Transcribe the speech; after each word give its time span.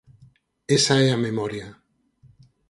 Esa 0.77 0.95
é 1.05 1.07
a 1.11 1.21
memoria. 1.27 1.67